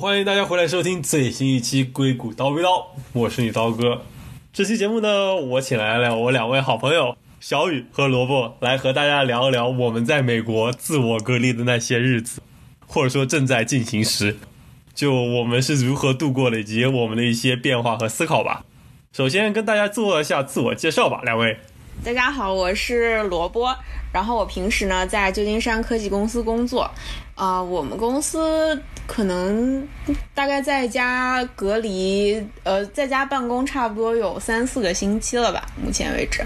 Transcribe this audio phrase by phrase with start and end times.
[0.00, 2.78] 欢迎大家回来收听最新一期《硅谷刀逼刀》，
[3.12, 4.00] 我是你刀哥。
[4.50, 12.40] 这期节目呢，我请来了我两位好朋友小雨和萝卜，来和大家聊一聊我们在美国自我隔离的那些日子，
[12.86, 14.38] 或者说正在进行时，
[14.94, 18.64] 就我们是如何度过的，以及我们的一些变化和思考吧。
[19.12, 21.58] 首先跟大家做一下自我介绍吧，两位。
[22.02, 23.76] 大家好，我是萝卜。
[24.14, 26.90] 然后我平时呢在旧金山科技公司工作，
[27.34, 29.84] 啊，我们公司可能
[30.32, 36.44] 大概在家隔离，呃，在家办公差不多有三四个星期了吧，目前为止。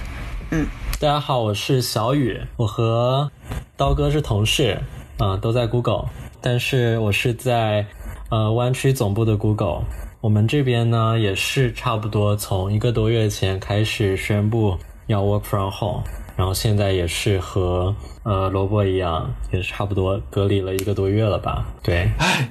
[0.50, 0.66] 嗯，
[0.98, 3.30] 大家好，我是小雨，我和
[3.76, 4.80] 刀哥是同事，
[5.18, 6.06] 啊，都在 Google，
[6.40, 7.84] 但是我是在
[8.30, 9.82] 呃湾区总部的 Google，
[10.22, 14.74] 我们这边呢也是差不多从一个多月前开始宣布
[15.08, 16.02] 要 work from home。
[16.36, 21.64] 然后现在也是和呃萝卜一样，也差不多隔离了一个多月了吧？
[21.82, 22.08] 对，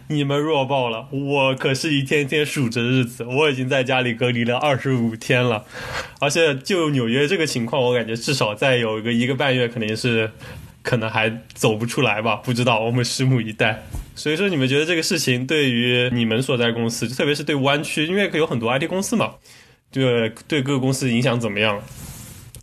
[0.08, 1.08] 你们弱爆了！
[1.12, 5.66] 我可是一天天数着日子，我已经在家里隔离了二十五天了，
[6.22, 10.32] 而且就纽约这个情况，我感觉至少再有一个一个半月，肯定是
[10.82, 12.38] 可能还走不出来吧？
[12.38, 13.84] 不知道，我们拭目以待。
[14.16, 19.34] 所以说，你们觉得这个事情对于你们所在公司，特别是对湾区，因为有很多 IT 公司嘛，
[19.92, 21.82] 对对各个公司影响怎么样？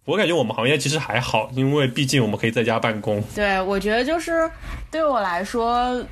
[0.07, 3.23] 我感觉我们行业其实还好，因为毕竟我们可以在家办公。
[3.35, 4.51] 对，我觉得就是
[4.91, 6.05] 对我来说，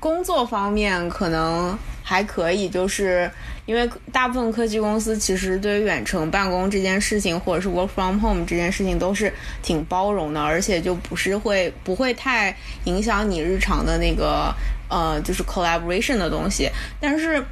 [0.00, 3.30] 工作方面可能还可以，就是
[3.66, 14.52] 因为大部分科技公司其实对于远程办公这件事情，或者是 work from home 这件事情都是挺包容的，而且就不是会不会太影响你日常的那个
[14.88, 16.68] 呃，就是 collaboration 的东西。
[16.98, 17.44] 但是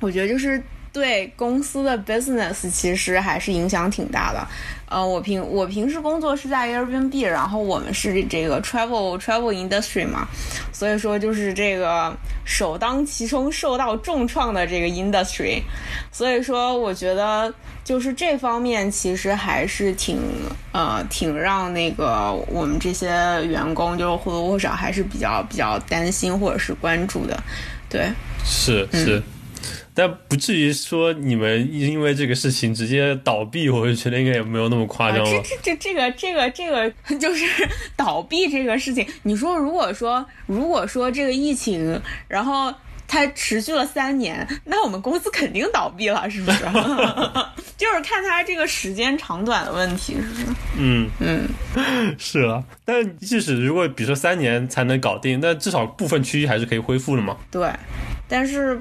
[0.00, 4.46] 我觉得就是对公司的 business 其实还是影响挺大的。
[4.90, 10.26] 呃，我平我平时工作是在 Airbnb，然后我们是这个 travel travel industry 嘛，
[10.72, 12.16] 所以说就是这个
[12.46, 15.60] 首当其冲受到重创的这个 industry，
[16.10, 17.52] 所以说我觉得
[17.84, 20.18] 就是这方面其实还是挺
[20.72, 23.08] 呃挺让那个我们这些
[23.44, 27.38] 员工就是或多或少还是比较比较担心或者是关注的，
[27.90, 28.10] 对，
[28.42, 29.22] 是是。
[29.94, 35.24] 但不至于说你们因为这个事情直接倒闭，我就觉得应该也没有那么夸张了。
[35.24, 37.44] 这这这这个这个这个 就是
[37.96, 42.72] 倒闭这个事情，你说如果说如果说这个疫情，然后
[43.08, 46.64] 它持续了三年，那我们公司肯定倒闭了，是不是？
[47.76, 50.46] 就是看它这个时间长短的问题，是不是？
[50.78, 51.48] 嗯嗯，
[52.18, 52.62] 是啊。
[52.84, 57.36] 但即使如果比如说三年才能搞定，那至少部分区域还是可以恢复的嘛。
[57.50, 57.68] 对，
[58.28, 58.80] 但是。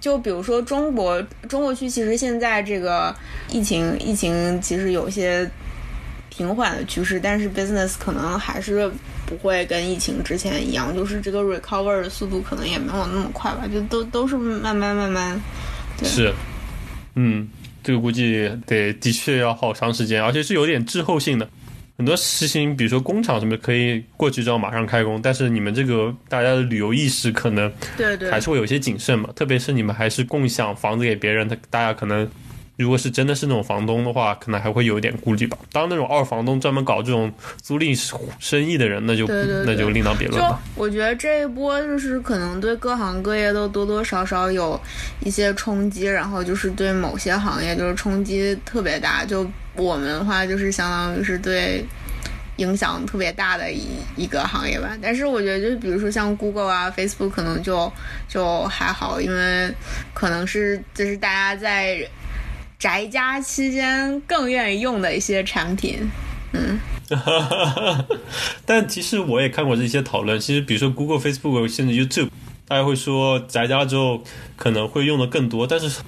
[0.00, 3.14] 就比如说中国中国区，其实现在这个
[3.50, 5.48] 疫情疫情其实有些
[6.28, 8.90] 平缓的趋势，但是 business 可能还是
[9.26, 15.40] 不会跟疫情之前一样，就是这个 recover 的速度可能也没有那么快吧，就都都是慢慢慢慢。
[15.98, 16.32] 对是，
[17.14, 17.48] 嗯，
[17.82, 21.48] 这个估计得的确要好长时间，而且是有点滞后性的。
[21.98, 29.28] 很多事情，比如说工厂什么可以过去之后马上开工，但是你们这个大家的旅游意识可能对对还是会有些谨慎嘛。
[29.34, 32.30] 特别是你们还是共享房子给别人，他大家可能
[32.76, 35.58] 如果是真的是那种房东的话，可能还会有一点顾虑吧。
[35.72, 37.92] 当那种二房东专门搞这种租赁
[38.38, 39.26] 生意的人，那就
[39.66, 40.56] 那就另当别论了。
[40.76, 44.80] 我觉得这一波就是可能对各行各业都多多少少有
[45.18, 49.44] 一些冲击，然后就是对某些行业就是冲击特别大，就。
[49.78, 51.84] 我们的话就是相当于是对
[52.56, 57.90] 影响特别大的一一个行业吧，但是我觉得就比如说像 Google 啊、Facebook 可能就
[58.28, 59.72] 就还好，因为
[60.12, 62.04] 可能是就是大家在
[62.76, 66.10] 宅家期间更愿意用的一些产品，
[66.52, 66.78] 嗯。
[68.66, 72.28] 但其实我也看过这些讨论，其实比如说 Google、Facebook 甚至 YouTube，
[72.66, 74.22] 大家会说宅家之后
[74.56, 76.02] 可能会用的更多，但是。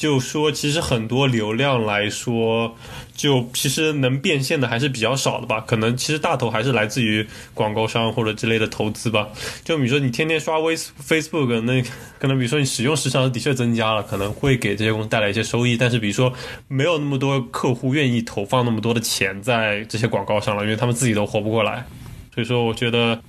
[0.00, 2.74] 就说其实很多流量来说，
[3.14, 5.60] 就其实能变现的还是比较少的吧。
[5.60, 9.28] 可能其实大头还是来自于广告商或者之类的投资吧。
[9.62, 11.82] 就比如说你天天刷微 Facebook，那
[12.18, 15.76] 可能比如说你使用时长的确增加了，可能会给这些公司带来一些收益。
[15.76, 16.32] 但是比如说
[16.66, 21.84] 没有那么多客户愿意投放那么多的钱在这些广告上了，因为他们自己都活不过来。
[22.34, 23.20] 所以说我觉得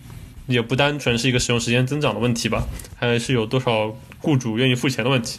[0.48, 2.66] 也不单纯是一个使用时间增长的问题吧，
[2.96, 5.38] 还是有多少雇主愿意付钱的问题。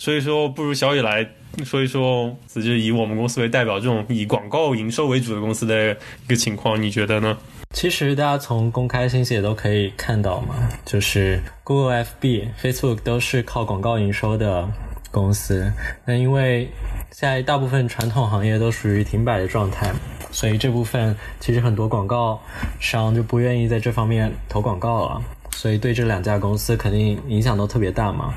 [0.00, 1.28] 所以说，不如小雨来
[1.62, 5.92] 说一说，就以我们公司为代表，这种以广告营收为主的公司的
[6.24, 7.36] 一个情况，你觉得呢？
[7.74, 10.54] 其实大家从公开信息也都可以看到嘛，
[10.86, 14.66] 就是 Google、FB、Facebook 都是靠广告营收的
[15.10, 15.70] 公司。
[16.06, 16.70] 那因为
[17.12, 19.92] 现在大部分传统行业都属于停摆的状态，
[20.32, 22.40] 所以这部分其实很多广告
[22.78, 25.22] 商就不愿意在这方面投广告了。
[25.50, 28.32] 所以对这两家公司肯定影响都特别大嘛。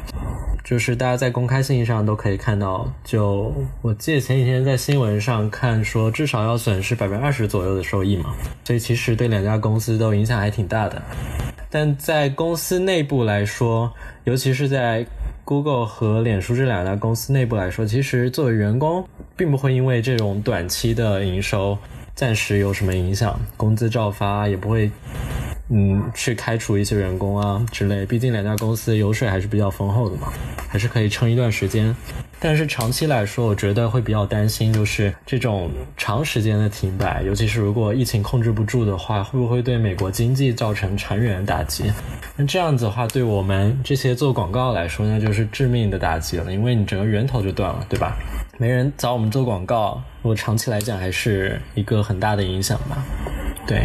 [0.63, 8.33] 就是大家在公开信息上都可以看到，就我记得前几天在新闻上看说，至少要损失百分之二十左右的收益嘛，
[8.63, 11.01] 所以其实对两家公司都影响还挺大的。
[11.69, 13.92] 但在公司内部来说，
[14.24, 15.06] 尤其是在
[15.44, 19.06] Google 和脸书这两家公司内部来说，其实作为员工，
[19.36, 21.77] 并不会因为这种短期的营收
[22.15, 24.89] 暂时有什么影响，工资照发，也不会。
[25.69, 30.31] 嗯，去开除一些员工啊之类，毕竟两家公司油水还是比较丰厚的嘛，
[30.68, 31.95] 还是可以撑一段时间。
[32.39, 41.86] 但是长期来说，我觉得会比较担心，就是这种长时间的停摆，尤其是如果疫情控制不住的话，会不会对美国经济造成长远的打击？
[42.36, 48.18] 那这样子的话，对我们这些做广告来说，那就是致命的打击了，因为你整个源头就断了，对吧？
[48.57, 53.01] 没人找我们做广告，如果长期来讲，还是一个很大的影响吧。
[53.65, 53.83] 对。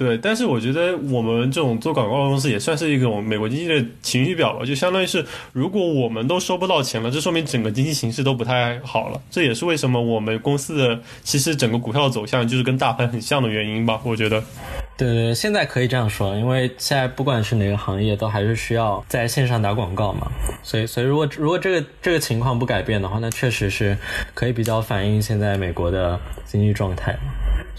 [0.00, 9.20] 对，但是我觉得我们这种做广告的公司也算是一种美国经济的情绪表吧，就相当于是如果我们都收不到钱了，这说明整个经济形势都不太好了。
[9.30, 14.00] 这也是为什么我们公司的其实整个股票走向就是跟大盘很像的原因吧。
[14.02, 14.42] 我觉得，
[14.96, 20.32] 对对，现在可以这样说，因为现在不管是哪个行业，都还是需要在线上打广告嘛。
[20.62, 23.98] 所以，所以如果如果这个这个情况不改变的话，那确实是
[24.32, 27.14] 可以比较反映现在美国的经济状态。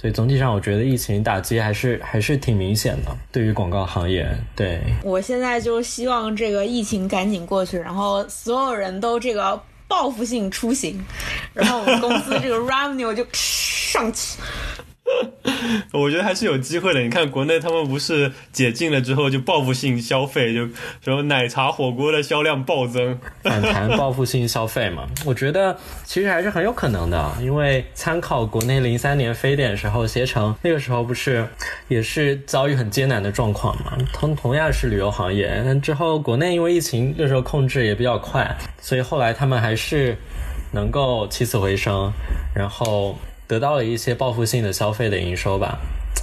[0.02, 4.28] 所以总体上，我觉得疫情打击还是还是挺明显的，对于广告行业。
[4.56, 11.00] 对，我现在就希望这个疫情赶紧过去，然后所有人都这个报复性出行，
[11.54, 14.40] 然后我们公司这个 revenue 就上去。
[15.94, 17.02] 我觉得还是有机会的。
[17.02, 20.68] 你看，国内他们不是解禁了之后就报复性消费，就
[21.04, 25.08] 什么奶茶、火锅的销量暴增， 反弹报复性消费嘛？
[25.26, 31.48] 我觉得其实还是很有可能的，因为参考国内零三年非典时候，携程那个时候不是
[31.88, 33.98] 也是遭遇很艰难的状况嘛？
[34.14, 40.18] 同同样是旅游行业，但之后国内因为疫情那时候控制也比较快，所以后来他们还是
[40.72, 42.12] 能够起死回生，
[42.56, 43.18] 然后。
[43.52, 45.78] 得到了一些报复性的消费的营收吧，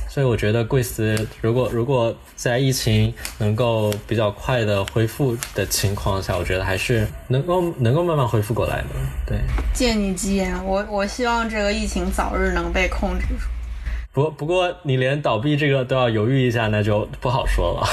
[0.09, 8.87] 所以我觉得贵司如果如果在疫情能够比较快的恢复的情况下，我觉得还是能够能够慢慢恢复过来的。
[9.27, 9.37] 对，
[9.75, 13.45] 借你吉言，我我希望这个疫情早日能被控制住。
[14.11, 17.87] 不不过你连倒闭这个都要犹豫一下，那就不好说了。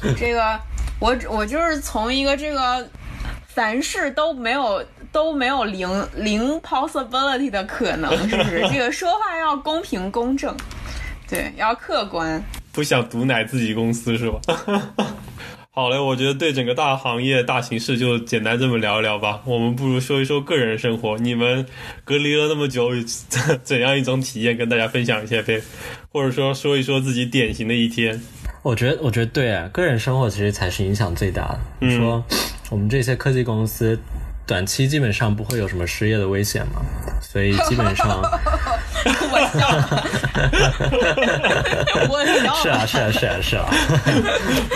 [0.16, 0.58] 这个
[0.98, 2.88] 我我就是从一个这个
[3.46, 4.82] 凡事都没有。
[5.10, 8.60] 都没有零零 possibility 的可能， 是不是？
[8.72, 10.56] 这个说话要公平公正，
[11.28, 12.42] 对，要客观。
[12.72, 14.40] 不想毒奶自己公司是吧？
[15.70, 19.40] 好嘞，我觉得对整个大行业大形势就简单这么聊一聊吧。
[19.44, 21.64] 我们不如说一说个人生活，你们
[22.04, 22.90] 隔离了那么久，
[23.62, 25.62] 怎样一种体验跟大家分享一下呗？
[26.10, 28.20] 或者说说一说自己典型的一天。
[28.62, 31.60] 我觉得，我觉得对啊，个人生活其实才是影响最大的。
[31.78, 32.24] 你说
[32.70, 33.96] 我们这些科技公司。
[34.48, 36.80] 短期基本上不会有什么失业的危险嘛，
[37.20, 38.18] 所以基本上，
[39.30, 39.68] 我笑。
[39.68, 40.08] 了，
[42.08, 43.68] 我笑了，是啊是啊是啊是啊，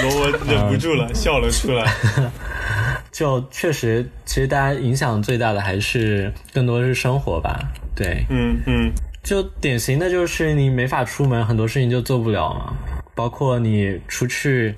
[0.03, 1.91] 罗文忍不住了，笑了出来。
[3.11, 7.59] 就确实，其实大家影响最大的还是更多是生活吧，
[7.95, 12.75] 对，嗯嗯，就典型的就是你没法出门，很多事情就做不了嘛，
[13.15, 14.75] 包括你出去。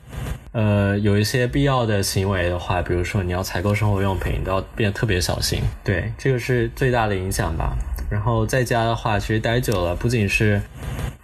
[0.52, 5.60] 呃，有一些必要的行为的话，比如说你要采购生活用品，都要变得特别小心。
[5.82, 7.76] 对，这个是最大的影响吧。
[8.08, 10.62] 然后在家的话，其实待久了，不仅是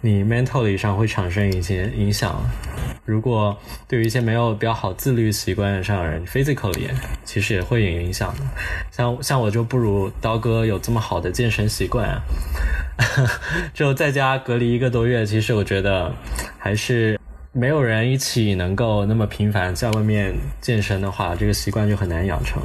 [0.01, 2.43] 你 mentally 上会产生一些影响，
[3.05, 6.87] 如果对于一些没有比较好自律习惯的上的人，physically
[7.23, 8.43] 其实也会有影响的。
[8.91, 12.21] 像像我就不如刀哥有这么好的健身习惯啊，
[13.73, 16.13] 就在家隔离一个多月，其实我觉得
[16.57, 17.19] 还是。
[17.53, 22.63] 没有人一起能够那么频繁在外面健身的话，这个习惯就很难养成。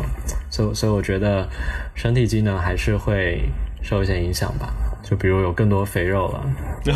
[0.49, 1.45] 所以，所以我觉得
[1.97, 3.43] 身体机能还是会
[3.83, 4.73] 受一些影响吧。
[5.09, 6.45] 就比如有更多肥肉了，
[6.85, 6.95] 对，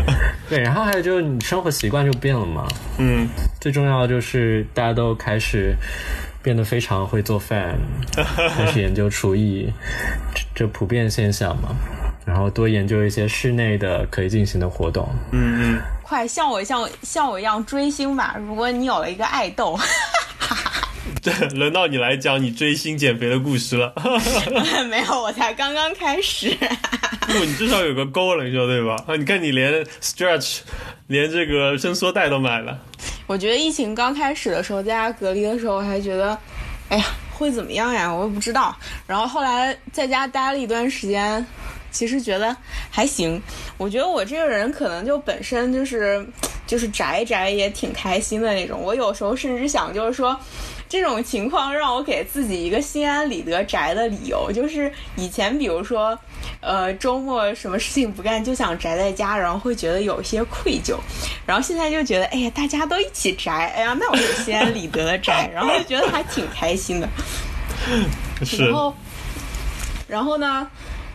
[0.48, 0.58] 对。
[0.60, 2.66] 然后还有就是你生活习惯就变了嘛。
[2.98, 3.28] 嗯。
[3.60, 5.76] 最重要的就是大家都开始
[6.42, 7.78] 变得非常会做饭，
[8.56, 9.70] 开始研究厨艺，
[10.54, 11.68] 这普遍现象嘛。
[12.24, 15.06] 然后多研究一些室内的可以进行的活动。
[15.32, 15.80] 嗯嗯。
[16.02, 18.36] 快像我像像我一样追星吧！
[18.38, 19.78] 如果你有了一个爱豆，
[21.22, 23.92] 对，轮到你来讲你追星减肥的故事了。
[24.88, 26.56] 没有，我才刚刚开始。
[27.46, 28.96] 你至少有个勾了，你说对吧？
[29.06, 30.60] 啊，你看你连 stretch，
[31.06, 32.78] 连这个伸缩带都买了。
[33.26, 36.36] 我觉得疫情刚开始的时候，在家隔离的时候，我还觉得，
[36.88, 38.12] 哎呀，会怎么样呀？
[38.12, 38.76] 我也不知道。
[39.06, 41.44] 然后后来在家待了一段时间。
[41.92, 42.56] 其实觉得
[42.88, 43.42] 还行，
[43.76, 46.24] 我觉得我这个人可能就本身就是
[46.64, 48.80] 就是宅宅也挺开心的那种。
[48.80, 50.38] 我有时候甚至想，就是说。
[50.90, 56.18] 这种情况让我给自己一个心安理得宅的理由，就是以前比如说，
[56.60, 60.96] 呃，周末什么事情不干就想宅在家，然后会觉得有些愧疚，
[61.46, 67.08] 然后现在就觉得，哎呀，大家都一起宅，哎呀，那我就心安理得的宅，然后就觉得还挺开心的。
[68.58, 68.94] 然后，
[70.08, 70.68] 然后呢，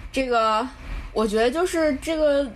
[0.09, 0.65] 这个
[1.11, 2.49] 我觉得就是这个。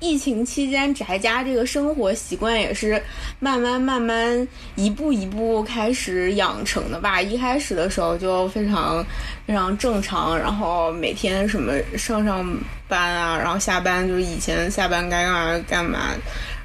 [0.00, 3.02] 疫情期间宅家这个生活习惯也是
[3.40, 7.20] 慢慢慢慢一步一步开始养成的吧。
[7.20, 9.04] 一开始的时候就非常
[9.46, 12.46] 非常正常，然后每天什么上上
[12.86, 15.98] 班啊，然后下班就是以前下班该干嘛干嘛，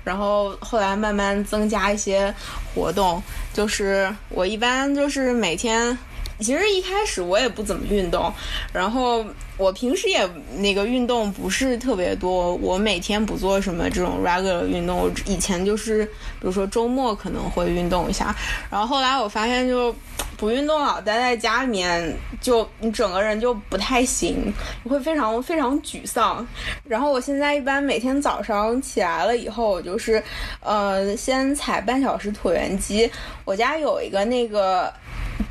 [0.04, 2.34] 然后后来慢慢增加一些
[2.74, 3.22] 活动，
[3.52, 5.98] 就是我一般就是每天。
[6.40, 8.32] 其实一开始我也不怎么运动，
[8.74, 9.26] 然后
[9.58, 15.12] 我平时也那个运动不是特别多，我每天不做什么这种 regular 运动。
[15.26, 16.12] 以前就是比
[16.42, 18.36] 如说周末可能会运动一下，
[18.70, 19.96] 然后后来我发现就
[20.36, 24.52] 不运动老待在家里面，就你整个人就不太行，
[24.90, 26.46] 会非常非常沮丧。
[26.84, 30.22] 然后我现在一般每天早上起来了以后，我就是
[30.60, 33.10] 呃先踩半小时椭圆机。
[33.46, 34.92] 我家有一个那个。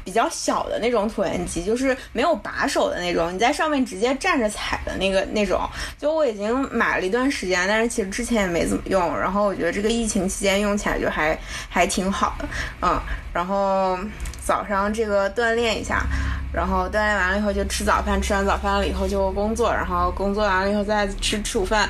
[0.05, 5.61] 比较小的那种椭圆机，就是没有把手的那种，你在上面直接站着踩的那个那种。
[5.99, 9.19] 就我已经买了一段时间，但是其实之前也没怎么用。
[9.19, 12.49] 然后我觉得这个疫情期间用起来就还还挺好的，
[12.83, 13.01] 嗯。
[13.33, 13.99] 然后
[14.45, 16.03] 早上这个锻炼一下，
[16.53, 21.89] 然后锻炼完了以后就吃早饭，吃完早饭了以后就工作，然后工作完了以后再吃吃午饭，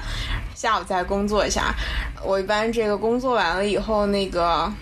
[0.55, 1.75] 下午再工作一下。
[2.23, 4.73] 我一般这个工作完了以后那个。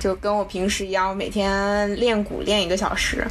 [0.00, 3.24] 就跟我平时一样，每天练鼓练一个小时。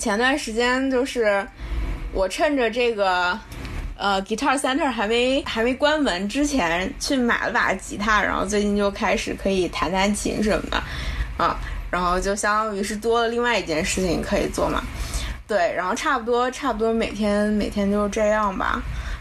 [0.00, 1.46] 前段时间就是
[2.14, 3.38] 我趁着这个
[3.98, 10.82] 呃 Guitar Center 还没还没关门之前去买了把吉他，然后最近就开始可以弹弹琴什么的
[11.36, 11.58] 啊，
[11.90, 14.82] 然后就相当于是多了另外一件事情可以做嘛。
[15.46, 18.80] 对，然后差不多差不多每天每天就这样吧。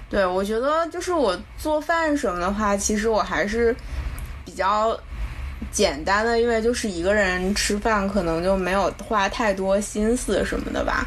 [0.10, 3.76] 对，我觉得就是我做饭什么的话，其实我还是
[4.46, 4.98] 比较。
[5.72, 11.06] 简单的，因为就是一个人吃饭，可能就没有花太多心思什么的吧，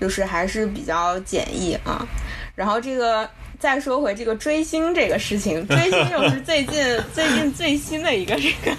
[0.00, 2.06] 就是还是比较简易啊。
[2.54, 3.28] 然后这个
[3.58, 8.76] 再说回这个追星这个事情， 追星又是最近最近最新的一个这个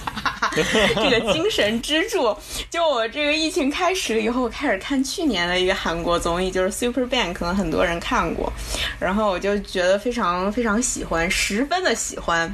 [0.95, 2.35] 这个精神支柱。
[2.69, 8.51] 就我这个疫情开始了以后，开始看去年的一个韩国综艺，就是 Super Band，可能很多人看过，
[8.99, 12.53] 然后我就觉得非常非常喜欢，十分的喜欢。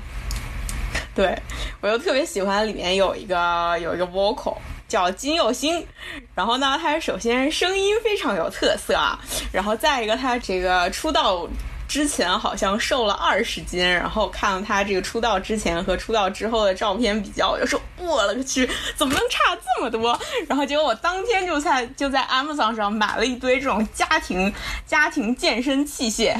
[1.20, 1.38] 对，
[1.82, 4.56] 我又特别喜欢里面有一个有一个 vocal
[4.88, 5.86] 叫金佑星，
[6.34, 9.20] 然后呢，他首先声音非常有特色啊，
[9.52, 11.46] 然后再一个他这个出道。
[11.89, 20.17] 之前好像瘦了二十斤，然后看了他这个出道之前和出道之后的照片比较，我就说我了个去，怎么能差这么多？
[20.48, 24.53] 然后结果我当天就在就在 Amazon 上买了一堆这种家庭
[24.86, 26.36] 家庭健身器械，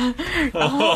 [0.54, 0.96] 然后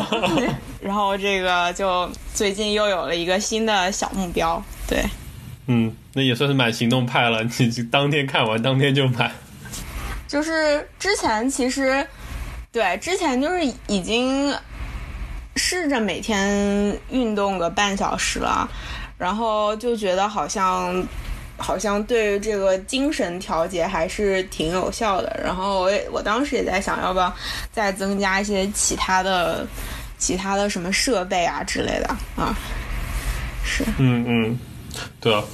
[0.80, 5.04] 然后这个就最近又有了一个新的小目标，对，
[5.66, 9.32] 嗯，那也算是蛮行动派了，你当天看完当天就买，
[10.28, 12.06] 就是之前其实。
[12.74, 14.52] 对，之前就是已经
[15.54, 18.68] 试着每天运动个半小时了，
[19.16, 21.00] 然后就觉得好像
[21.56, 25.40] 好像对于这个精神调节还是挺有效的。
[25.40, 27.32] 然后我也我当时也在想，要不要
[27.70, 29.64] 再增加一些其他的
[30.18, 32.52] 其他的什么设备啊之类的啊？
[33.64, 34.58] 是，嗯嗯，
[35.20, 35.44] 对啊。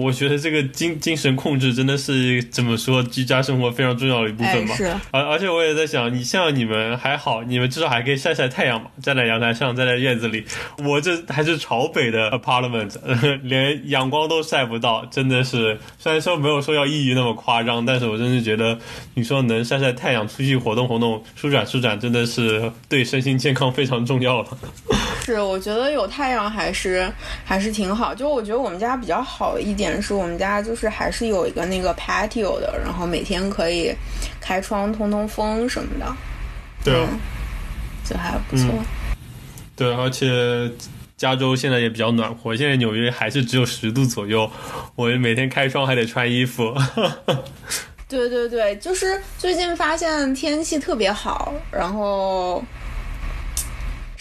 [0.00, 4.74] 我觉得这个精精神控制真的是怎么说，居家生活非常重要的一部分吧。
[4.74, 4.90] 是。
[5.10, 10.44] 而而且我也在想，你像你们还好，你们至少还可以晒晒太阳嘛，站在阳台上，站在院子里。
[10.84, 12.94] 我这还是朝北的 apartment，
[13.44, 15.78] 连阳光都晒不到，真的是。
[15.98, 18.78] 虽然说没有说要抑郁那么夸张，但是我真是觉得，
[19.14, 24.48] 你说能晒晒太阳，出去活动活动，舒展舒展，真的是对身心健康非常重要了。
[25.24, 27.12] 是，我觉得有太阳还是
[27.44, 28.14] 还是挺好。
[28.14, 30.00] 就我觉得我们家比较好一点。
[30.00, 33.94] 是我们家就是还是有一个那个 patio 的，然后每天可以
[34.40, 36.06] 开窗通通风什么的，
[36.82, 36.94] 对，
[38.04, 38.66] 就还不错。
[39.76, 40.70] 对，而且
[41.16, 44.50] 加州现在也比较暖和，现在纽约还是只有十度左右，
[44.96, 46.74] 我每天开窗还得穿衣服。
[48.08, 52.64] 对对对，就是最近发现天气特别好，然后。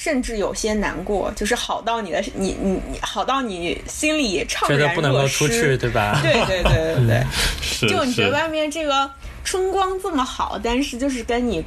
[0.02, 4.78] 甚至有些难过，就是好到你的你你你好到你心里怅然若失。
[4.78, 6.18] 觉得不能够出去，对吧？
[6.24, 7.24] 对对对对对，
[7.62, 7.86] 是。
[7.90, 9.12] 就你觉得外面这个
[9.44, 11.62] 春光这么好，但是就是跟你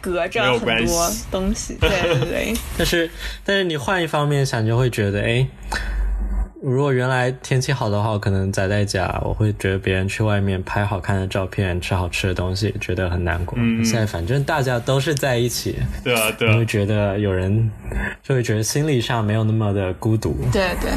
[0.00, 2.54] 隔着很多东西，对对对。
[2.78, 3.10] 但是
[3.44, 5.44] 但是你换一方面想，就会觉得哎，
[6.60, 13.56] 如果原来天气好的话，我可能宅在家，我会觉得别人去外面拍好看的照片、吃好吃的东西，觉得很难过。
[13.60, 17.70] 嗯现在反正大家都是在一起，对啊，对啊，就会觉得有人，
[18.24, 20.36] 就会觉得心理上没有那么的孤独。
[20.52, 20.90] 对对，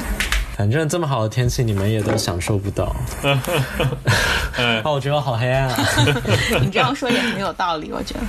[0.57, 2.95] 反正这么好的天气，你们也都享受不到。
[4.57, 5.77] 哎，啊，我觉得我好黑暗啊！
[6.59, 8.21] 你这样说也很有道理，我觉得。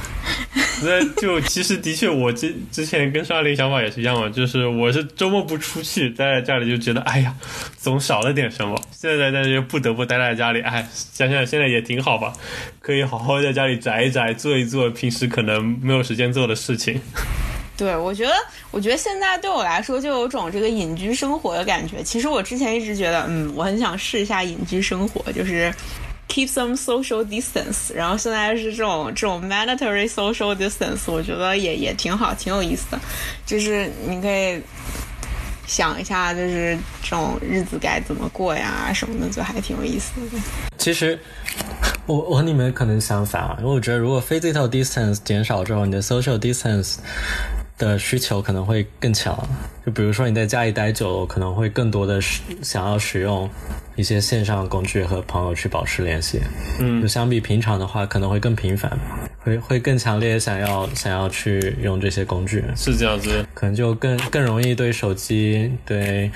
[0.85, 7.35] 那就其实的确，我之之前跟沙林想法也是一样嘛，就是我是周末不出去，待在家里就觉得，哎呀，
[7.79, 8.79] 总少了点什么。
[8.91, 12.35] 现在但是又不得不待在家里，哎，想想现在也挺好吧，
[12.81, 17.01] 可以好好在家里宅一宅，做一做平时可能没有时间做的事情。
[17.75, 18.35] 对，我觉得，
[18.71, 22.03] 我觉得现在对我来说就有种这个隐居生活的感觉。
[22.03, 25.73] 其实我之前一直觉得，嗯，我很想试一下隐居生活，就是
[26.29, 27.93] keep some social distance。
[27.95, 33.01] 然后现在是这种这种 mandatory social distance，我觉得也也挺好，挺有意思的。
[33.45, 34.61] 就是你可以
[35.67, 40.39] 想一下，就是这种日子该怎么过呀什么的，就还挺有意思的。
[40.79, 41.19] 其实
[42.07, 46.97] 我我和你们可能相反啊，因为我觉得如果 physical distance 减少之后，你的 social distance
[47.79, 49.37] 的需求可能会更强。
[49.85, 53.49] 就比如说你在家里待久了，可能会更多的使想要使用
[53.97, 56.41] 一些线上工具和朋友去保持联系。
[56.79, 58.91] 嗯就相比平常的话，可能会更频繁，
[59.45, 62.63] 会会更强烈想要想要去用这些工具。
[62.77, 66.31] 是这样子，可能就更更容易对手机、对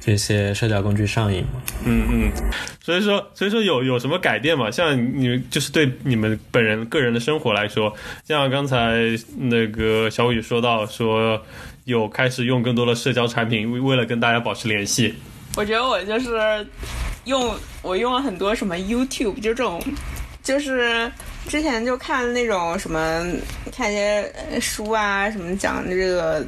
[0.00, 1.62] 这些社交工具上瘾嘛。
[1.84, 2.32] 嗯嗯，
[2.80, 4.70] 所以说所以说有有什么改变嘛？
[4.70, 8.96] 像你们就是对你们本人个人的生活来说，像刚才
[9.36, 11.40] 那个小雨说到说
[11.84, 15.14] 有开始用更多的社交产品，为为了跟大家保持联系。
[15.56, 16.66] 我觉得我就是
[17.24, 19.82] 用我用了很多什么 YouTube，就这种，
[20.48, 21.12] 就是
[21.46, 23.22] 之前就看那种什么
[23.70, 26.42] 看一些书啊，什么讲这个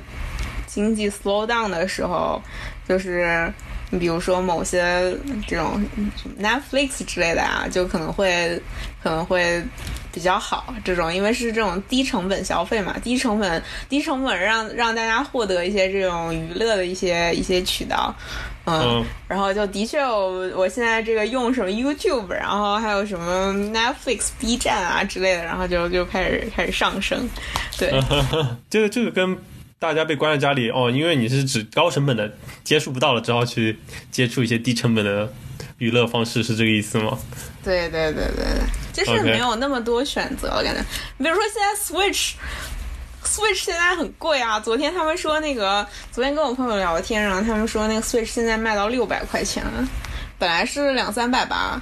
[0.67, 2.41] 经济 slow down 的时候，
[2.89, 3.53] 就是
[3.91, 5.15] 你比如说某些
[5.47, 5.79] 这种
[6.41, 8.59] Netflix 之类的啊，就可能会
[9.03, 9.63] 可能会
[10.11, 10.75] 比较好。
[10.83, 18.15] 这种因为是这种低成本消费嘛，低成本低成本让让大家获得一些这种娱乐的一些一些渠道。
[18.66, 27.29] 嗯嗯，然后就的确我，我现在这个用什么 YouTube，然后还有什么 Netflix、B 站啊之类的，然后就就开始开始上升。
[27.79, 27.90] 对，
[28.68, 29.37] 这个这个跟
[29.79, 32.31] 大家被关在家里哦，因为你是指高成本的
[32.62, 33.79] 接触不到了，只好去
[34.11, 35.33] 接触一些低成本的
[35.79, 37.18] 娱乐方式，是这个意思吗？
[37.64, 38.44] 对对对对
[38.94, 40.83] 对，就是没有那么多选择我，感觉。
[41.16, 42.35] 比如说现在 Switch。
[43.31, 44.59] Switch 现在很贵啊！
[44.59, 49.88] 昨天他们说那个，昨天跟我朋友聊天，然后他们说那个 Switch 现在卖到六百块钱了，
[50.37, 51.81] 本来是两三百吧。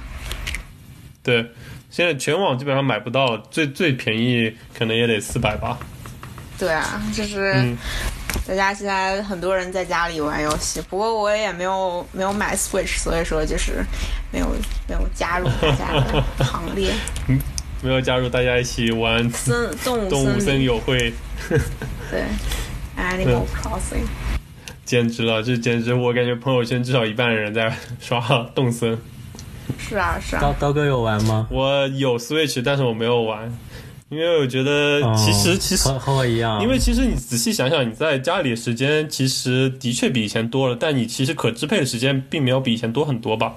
[1.23, 1.51] 对，
[1.89, 5.79] 现在全网基本上买不到，最最便宜可能也得四百吧。
[6.59, 7.75] 对啊，就是嗯
[8.47, 13.83] 大家现在很多人在家里玩游戏，不过我也没有没有买 Switch，所以说就是
[14.31, 14.47] 没有
[14.87, 16.93] 没有加入大家的行列。
[17.81, 21.13] 没有加入大家一起玩森动物动物森友会，
[22.11, 22.23] 对
[22.97, 24.05] Animal Crossing，
[24.85, 25.41] 简直了！
[25.41, 28.19] 这简直，我感觉朋友圈至少一半的人在刷
[28.55, 28.97] 动森。
[29.77, 31.47] 是啊是啊，刀刀哥有玩吗？
[31.49, 33.51] 我有 Switch，但是我没有玩，
[34.09, 43.55] 因为我觉得其实、哦其实和和我一样，因为其实你仔细想想，你在家里的时间其实的确比以前多了，但你其实可支配的时间并没有比以前多很多吧。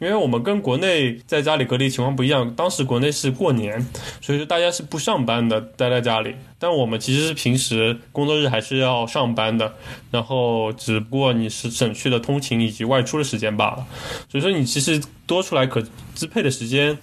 [0.00, 3.86] 因为我们跟国内在家里隔离情况不一样，当时国内是过年，
[4.20, 6.34] 所以说大家是不上班的，待在家里。
[6.58, 9.72] 但我们其实是平时工作日还是要上班的，
[10.10, 13.86] 然后只不过你是省去了通勤以及外出的时间罢了。
[14.28, 15.82] 所以说你其实多出来可
[16.14, 16.98] 支配的时间，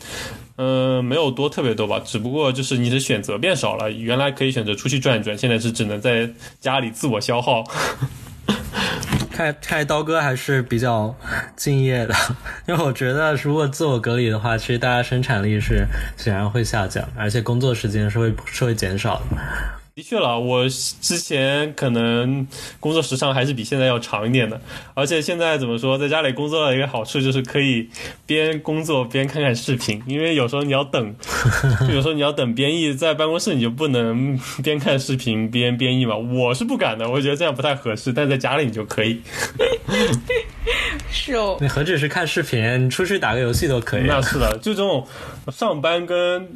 [0.62, 3.90] 嗯，没有多特别多吧，只不过就是你的选择变少了。
[3.90, 7.64] 原来可以选择出去转一转，现在是只能在家里自我消耗。
[9.32, 11.16] 看看刀哥还是比较
[11.56, 12.14] 敬业的，
[12.68, 19.79] 因为我觉得如果自我隔离的话，其实大家生产力是显然会下降，而且工作时间是会是会减少的。
[19.96, 22.48] 的确了，我之前可能
[22.80, 24.62] 工作时长还是比现在要长一点的，
[24.94, 27.90] 而且现在怎么说，在家里工作的一个好处就是可以
[28.26, 31.16] 边工作边看看视频，因为有时候你要等，
[31.86, 39.22] 就有时候你要等编译，在办公室你就不能 边看视频边编译嘛，我是不敢的，我觉得这样不太合适，但在家里你就可以。
[41.12, 44.04] 是哦，你何止是看视频，你出去打个游戏都可以。
[44.04, 45.06] 那是的，就这种
[45.52, 46.48] 上班跟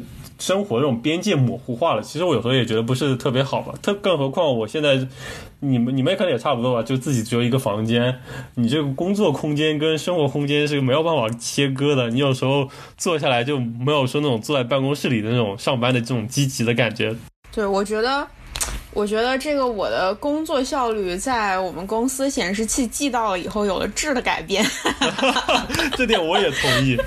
[0.44, 3.74] 生活这种边界模糊化了，其实我有时候也觉得不是特别好吧。
[3.82, 5.00] 特更何况我现在，
[5.62, 8.20] 你们你们可能也差不多吧，就自己只有一个房间，
[8.56, 12.10] 你这个工作空间跟生活空间是没有办法切割的。
[12.10, 17.16] 你有时候坐下来就没有说那种坐在办公室里的那种上班的这种积极的感觉。
[17.54, 18.28] 对，我觉得
[18.92, 24.66] 我觉得这个我的工作效率在我们公司显示器寄到了以后有了质的改变，
[25.96, 26.98] 这点我也同意。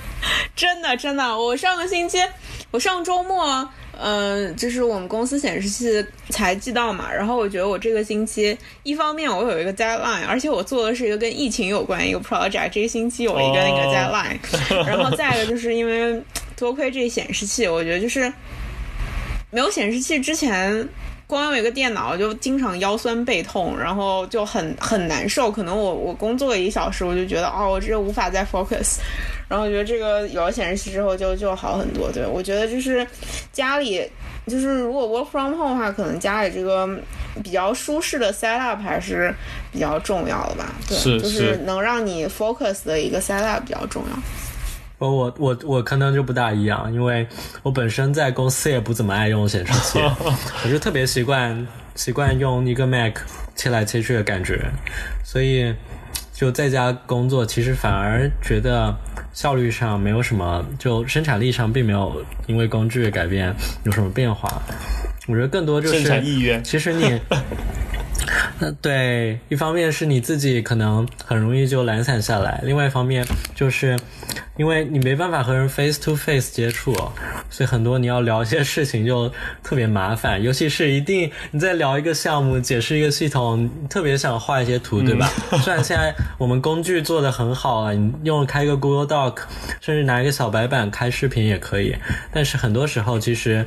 [0.56, 2.18] 真的真的，我上个星期，
[2.70, 16.20] 我上周末，嗯、就是我们公司显示器才寄到嘛，然后我觉得我这个星期，一方面我有一个 deadline，而且我做的是一个跟疫情有关一个 project，这个星期有一个那个哦 deadline，、然后再一个就是因为
[16.56, 18.30] 多亏这显示器，我觉得就是
[19.50, 20.86] 没有显示器之前。
[21.28, 25.50] 光有一个电脑就经常腰酸背痛，然后就很很难受。
[25.50, 28.98] 可能我我工作了一小时，我就觉得哦，我这无法再 focus。
[29.48, 32.10] 然后我觉得这个有了显示器之后就就好很多。
[32.12, 33.06] 对我觉得就是
[33.52, 34.02] 家里
[34.46, 36.88] 就是如果 work from home 的话，可能家里这个
[37.42, 39.34] 比较舒适的 setup 还是
[39.72, 40.74] 比较重要的吧。
[40.88, 44.18] 对，是就是是能让你 focus 的一个 setup 比较重要。
[44.98, 47.26] 我我我我可能就不大一样，因为
[47.62, 49.98] 我本身在公司也不怎么爱用显示器，
[50.64, 53.16] 我就特别习惯习惯用一个 Mac
[53.54, 54.58] 切来切去的感觉，
[55.22, 55.74] 所以
[56.32, 58.96] 就在家工作，其实反而觉得
[59.36, 64.50] 效率上没有什么，就生产力上并没有因为工具改变有什么变化。
[65.28, 67.20] 我觉得更多就是生产意愿其实你，
[68.58, 73.98] 那， 对，一方面是你自己可能很容易就懒散下来，另外一方面就是
[74.56, 76.96] 因为你没办法和人 face to face 接触，
[77.50, 79.30] 所以很多你要聊一些事情就
[79.62, 85.28] 特别麻烦，尤其是一定你在聊一个项目、解释一个系统，特别想画一些图，对吧？
[85.62, 89.38] 虽然现在我们工具做的很好了，你用开一个 Google Doc，
[89.80, 91.96] 甚至拿一个小白板开视频也可以，
[92.32, 93.64] 但是很多时候其实。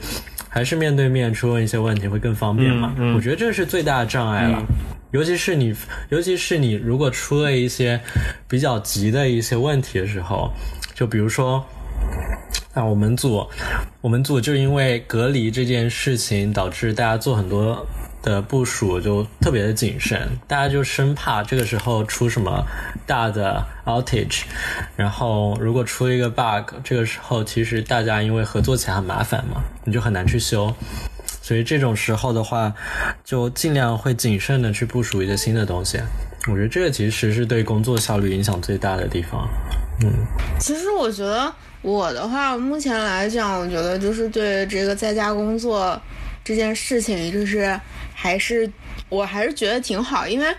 [0.51, 2.91] 还是面对面去问一些问题会更方便嘛？
[2.97, 4.59] 嗯嗯我觉得这是最大的障碍了。
[5.11, 5.75] 尤其是你，
[6.09, 8.01] 尤其是你如果出了一些
[8.47, 10.51] 比较急的一些问题的时候，
[10.95, 11.63] 就比如说，
[12.73, 13.47] 啊，我们组，
[14.01, 17.85] 我们组就因为隔离这件事情，导致大家做很多
[18.21, 22.63] 的部署就特别的谨慎，大家就生怕这个时候出什么
[23.07, 24.43] 大的 outage，
[24.95, 30.71] 然后如果出一个 bug，这个时候其实大家因为合作起来很麻烦嘛，你就很难去修。
[31.41, 32.71] 所以这种时候的话，
[33.25, 35.97] 就尽量会谨慎的去部署一些新的东西。
[36.47, 39.49] 我觉得这个其实是对工作效率影响最大的地方。
[40.01, 40.13] 嗯，
[40.59, 41.51] 其实我觉得
[41.81, 45.99] 我的话，目前来讲，我觉得就是对这个在家工作
[46.43, 47.79] 这件事情，就是
[48.13, 48.69] 还是
[49.09, 50.53] 我还是觉得挺好，因为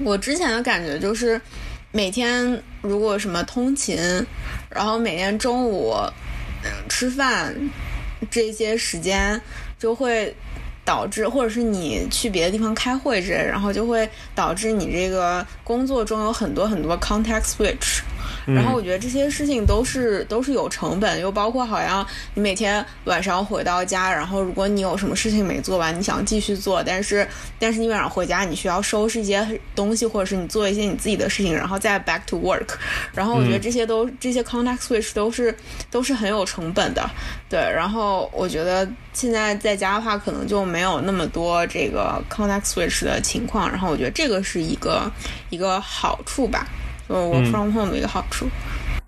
[0.00, 1.40] 我之前的感觉就是
[1.92, 3.96] 每天如果什么通勤，
[4.68, 5.94] 然后每天中午、
[6.88, 7.54] 吃饭
[8.30, 9.40] 这些时间
[9.78, 10.34] 就会。
[10.82, 18.00] 导致，或者是你去别的地方开会之类，然后就会导致你这个工作中有很多很多 context switch，
[18.54, 27.26] 然后我觉得这些事情都是都是有成本，又包括好像你每天晚上回到家，然后如果你有什么事情没做完，你想继续做，但是
[27.58, 32.68] 但是你晚上回家，你需要收拾一些东西，或者是你做一些你自己的事情，然后再 back to work。
[33.14, 35.54] 然后我觉得这些都、这些 context switch 都是
[35.90, 37.08] 都是很有成本的，
[37.48, 37.58] 对。
[37.60, 45.10] 然后我觉得现在在家的话，可能就没有那么多这个 context switch 的情况，然后我觉得这个是一个
[45.50, 46.66] 一个好处吧。
[47.10, 48.46] 就 work from home 的一个好处。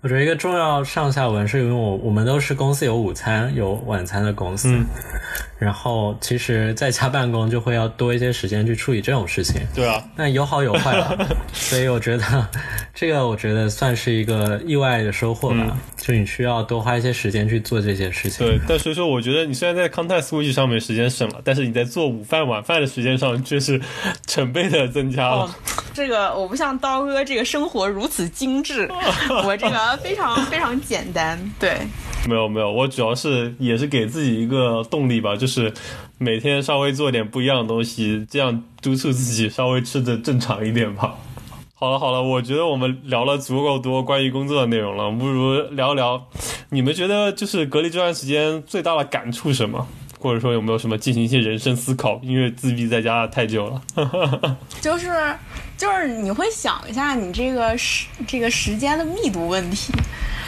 [0.01, 4.85] 我觉得一个重要上下文是因为我我们都是公司有午餐有晚餐的公司，嗯
[5.57, 9.61] 然后其实在家办公就会要多一些时间去处理这种事情。
[9.73, 11.15] 对啊，那有好有坏吧，
[11.53, 12.47] 所以我觉得
[12.93, 18.45] 这个我觉得算是一个意外的收获吧，就你需要多花一些时间去做这些事情。
[18.45, 23.79] 对，但所以说，我觉得你虽然在 context switch 上面时间省了，但是你在做午饭、晚饭的时间上却是
[24.27, 25.43] 成倍的增加了。
[25.43, 25.49] 哦，
[25.93, 28.89] 这个我不像刀哥这个生活如此精致，
[29.45, 31.39] 我这个非常非常简单。
[31.59, 31.77] 对，
[32.27, 35.71] 没有没有，我主要是也是给自己一个动力吧，就是
[36.17, 41.15] 每天稍微做点不一样的东西，这样督促自己稍微吃的正常一点吧。
[41.75, 46.23] 好了好了，我觉得我们聊了足够多关于工作的内容了，不如聊聊
[46.69, 49.85] 你们觉得就是隔离这段时间最大的感触是什么？
[50.23, 52.17] 或者说有没有什么进行一些人生思考？
[52.23, 54.57] 因为自闭在家太久了。
[54.79, 55.11] 就是
[55.77, 59.91] 就是你会想一下你这个时这个时间的密度问题。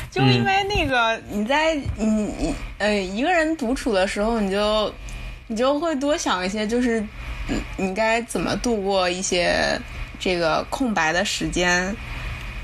[0.10, 4.94] 就因为那个你在你你呃一个人独处的时候，你就
[5.48, 7.02] 你就会多想一些，就是
[7.50, 9.78] 你你该怎么度过一些
[10.18, 11.94] 这个空白的时间，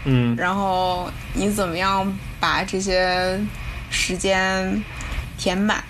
[0.06, 3.38] 嗯然后你怎么样把这些
[3.90, 4.82] 时间
[5.38, 5.84] 填满，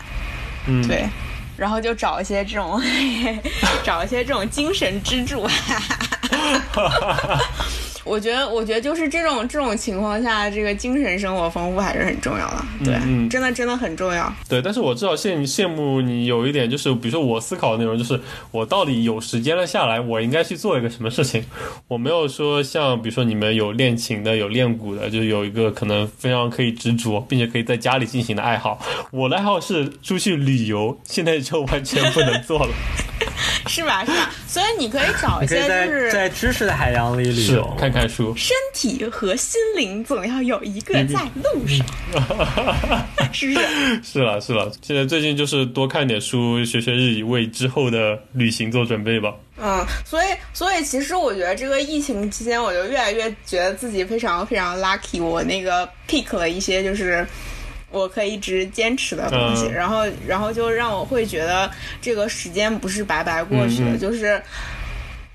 [0.68, 1.10] 嗯，对，
[1.58, 2.82] 然后就找一些这种
[3.84, 5.48] 找一些这种精神支柱。
[5.48, 5.80] 哈
[6.74, 7.40] 哈哈
[8.04, 12.64] 我觉得，我觉得就是这种这种情况下，这个精神生活丰富还是很重要的。
[12.84, 12.94] 对，
[13.30, 14.34] 真的真的很重要。
[14.50, 18.20] 对，但是我至少羡羡慕你有一点，就是比如说我思考的内容，就是
[18.52, 21.44] 我到底有时间了下来，我应该去做一个什么事情。
[21.88, 28.80] 我没有说像比如说你们有练琴的，有练鼓的，就是有一个可能非常可以执着，并且可以在家里进行的爱好。
[29.12, 32.70] 我的爱好是出去旅游，现在就完全不能做了。
[33.68, 34.04] 是吧？
[34.06, 34.30] 是吧？
[34.48, 41.86] 所以你可以找一些就是在知识的海洋里旅游，看看书，身体和心灵总要有一个在路上，
[43.32, 44.04] 是不是？
[44.04, 44.72] 是了是了。
[44.82, 49.34] 现在最近就是多看点书，学学日语，为之后的旅行做准备吧。
[49.64, 57.26] 嗯，所以所以其实我觉得这个疫情期间，我就越来越觉得自己非常非常 lucky，我那个 pick 了一些就是。
[57.92, 59.74] 我可以一直坚持的东西，嗯。
[59.74, 61.70] 然后，然后就让我会觉得
[62.02, 64.42] 这个时间不是白白过去的，就是，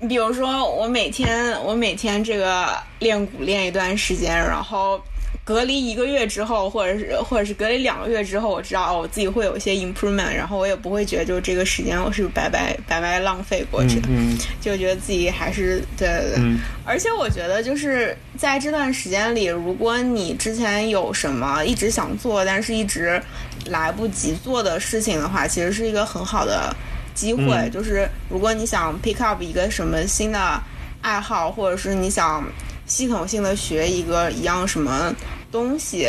[0.07, 5.01] 比如说我每天我每天这个练鼓练一段时间，然后
[5.47, 16.39] 隔离一个月之后，或者是或者是隔离两个月之后，我知道哦我自己会有一些 improvement，然后我也不会觉得就这个时间我是白白白白浪费过去的，嗯就觉得自己还是对对对。
[16.39, 23.21] 嗯而且我觉得就是在这段时间里，如果你之前有什么一直想做，但是一直
[23.67, 26.75] 来不及做的事情的话，其实是一个很好的
[27.15, 27.43] 机会。
[27.43, 30.61] 嗯就是如果你想 pick up 一个什么新的
[31.01, 32.45] 爱好，或者是你想
[32.85, 35.13] 系统性的学一个一样什么
[35.57, 36.07] 东西，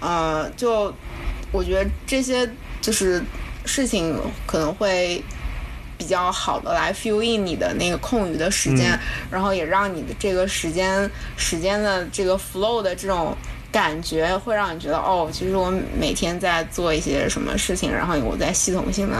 [0.00, 0.94] 呃，就
[1.50, 2.48] 我觉得这些
[2.80, 3.22] 就是
[3.64, 5.22] 事情可能会
[5.98, 8.98] 比较好的来 fill in 你的那个空余的时间，嗯
[9.30, 13.36] 然后也让你的这个时间时间的这个 flow 的这种
[13.72, 19.16] 感觉，会让你觉得哦，其实我每天在做一些什么事情，然后我在系统性的。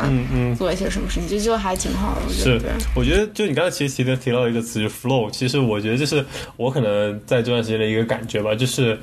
[0.56, 5.28] 做一些什么事情，就就还挺好的，我觉是得对。，我觉得就你刚才其实提的提到一个词，就是 flow。
[5.30, 6.24] 其实我觉得就是
[6.56, 8.96] 我可能在这段时间的一个感觉吧，就是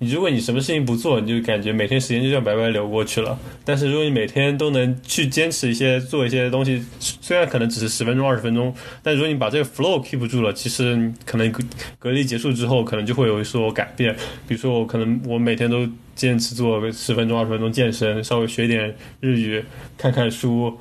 [0.00, 3.38] 你如果你什么事情不做，你就感觉每天时间就这样白白流过去了。
[3.64, 11.52] 但是如果你每天都能去坚持一些做一些东西，虽然可能只是十分钟、二十分钟，但如果你把这个 flow keep 住了，其实可能
[11.98, 14.14] 隔离结束之后，可能就会有所改变。
[14.46, 19.64] 比如说我可能我每天都坚持做个十分钟、二十分钟健身，稍微学点日语，
[19.96, 20.78] 看看书。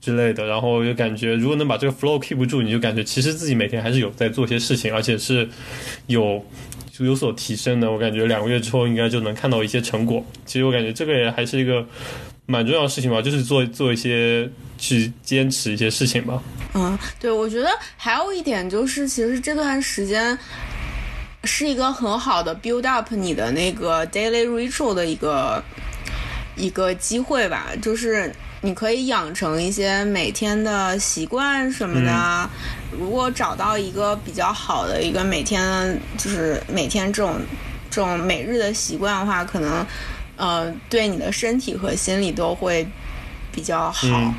[0.00, 5.48] 之类的，然后就感觉如果能把这个 flow keep 住，你就感觉其实自己每天还是有在做些事情，而且是
[6.08, 6.44] 有
[7.04, 7.90] 有所提升的。
[7.90, 10.24] 我感觉两个月之后应该就能看到一些成果。
[10.46, 11.86] 其实我感觉这个也还是一个
[12.46, 16.42] 蛮重要的事情吧，就是做做一些去坚持一些事情吧。
[16.74, 20.36] 嗯，对，我觉得还有一点就是，其实这段时间
[21.44, 25.62] 是一个很好的 build up 你的那个 daily ritual 的一个
[26.56, 32.50] 一个机会吧，就是你可以养成一些每天的习惯什么的。
[32.98, 37.36] 如果找到一个比较好的一个每天，就是每天这种
[37.90, 39.86] 这种每日的习惯的话，可能
[40.36, 42.86] 呃对你的身体和心理都会
[43.50, 44.06] 比较好。
[44.08, 44.34] 嗯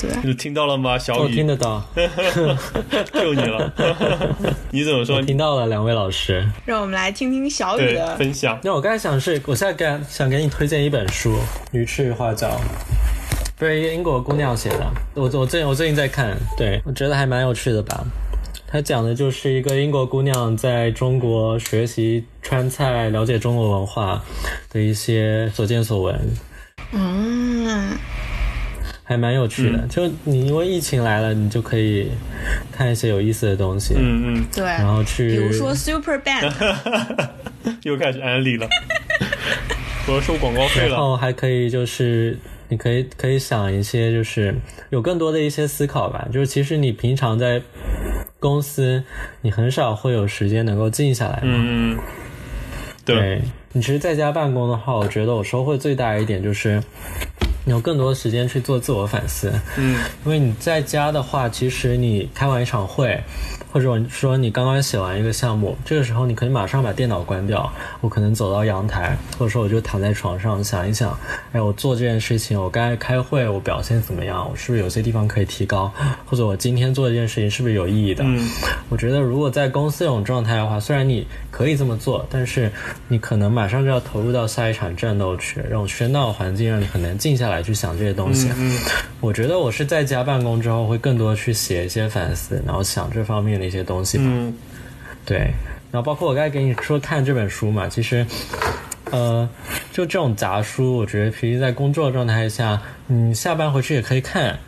[0.00, 0.08] 对。
[0.22, 1.44] 你听到了吗，小雨我听？
[1.44, 1.82] 得到，
[3.14, 3.72] 就你了。
[4.70, 5.20] 你怎么说？
[5.22, 6.48] 听到了，两位老师。
[6.64, 8.16] 让我们来听听小雨，的。
[8.16, 8.56] 分享。
[8.62, 11.34] 那我刚才想是，我现在给想给你推荐一本书，
[11.72, 12.46] 《鱼翅花椒》，
[13.58, 14.86] 不是一个英国姑娘写的。
[15.14, 18.04] 我我最我最近在看，对我觉得还蛮有趣的吧。
[18.70, 24.22] 它讲的就是一个英国姑娘在中国学习川菜、了解中国文化
[24.70, 26.20] 的一些所见所闻，
[26.92, 27.96] 嗯，
[29.02, 29.86] 还蛮有趣的。
[29.88, 32.10] 就你因为疫情来了，你就可以
[32.70, 34.64] 看一些有意思的东西，嗯嗯，对。
[34.64, 36.52] 然后去，比如说 Super Band，
[37.82, 38.68] 又开始安利了。
[40.06, 40.96] 我要收广告费然。
[40.98, 44.54] 后还可以就是，你可以可以想一些，就是
[44.90, 46.28] 有更多的一些思考吧。
[46.32, 47.62] 就是其实你平常在
[48.38, 49.02] 公司，
[49.40, 51.42] 你很少会有时间能够静下来嘛。
[51.44, 51.98] 嗯嗯，
[53.04, 56.82] 对，对你其实在家办公的话，我觉得我收获最大一点就是。
[57.64, 63.20] 你有更多的时间去做自我反思，嗯因为你在家的话，其实你开完一场会，
[63.70, 71.16] 或者说你刚刚写完一个项目，这个时候你可以马上把电脑关掉，我可能走到阳台，或者说我就躺在床上想一想，
[71.52, 74.48] 哎，我做这件事情，我刚才开会我表现怎么样？
[74.50, 75.92] 我是不是有些地方可以提高？
[76.24, 78.24] 或者我今天做这件事情是不是有意义的？
[78.26, 78.48] 嗯
[78.88, 82.70] 我觉得如果在公司这种状态的话，虽然你可以这么做，但是
[83.06, 88.48] 你可能马上就要投入到下一场战斗去，这种喧闹的环境让你很难静下来去想这些东西。
[88.56, 88.78] 嗯
[89.20, 94.24] 我觉得我是在家办公之后会更多去写一些反思，然后想这方面的一些东西吧。
[94.26, 94.54] 嗯
[95.26, 95.38] 对，
[95.90, 98.24] 然后包括我刚才给你说看这本书嘛，其实，
[99.10, 99.46] 呃，
[99.92, 104.58] 就这种杂书，我觉得平时在工作状态下，你下班回去也可以看。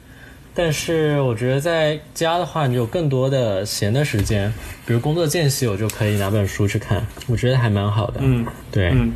[0.52, 4.52] 但是我觉得在家的话，你有更多的闲的时间，
[4.84, 8.20] 比如工作间隙，我就可以拿本书去看，我觉得还蛮好的。
[8.22, 9.14] 嗯对，嗯，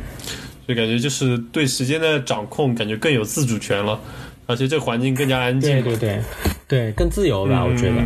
[0.67, 3.99] 就感觉就是对时间的掌控，感觉更有自主权了，
[4.47, 5.83] 而且这环境更加安静。
[5.83, 6.21] 对对对
[6.67, 8.01] 对，更自由吧，我觉得。